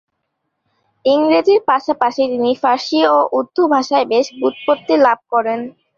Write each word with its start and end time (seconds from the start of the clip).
ইংরেজির 1.05 1.61
পাশাপাশি 1.69 2.21
তিনি 2.31 2.51
ফারসি 2.61 2.99
ও 3.07 3.17
উর্দু 3.37 3.63
ভাষায়ও 3.73 4.09
বেশ 4.11 4.25
ব্যুৎপত্তি 4.39 4.93
লাভ 5.05 5.19
করেন। 5.33 5.59